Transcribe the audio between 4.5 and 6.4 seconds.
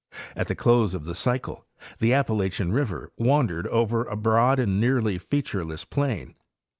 and nearly featureless plain.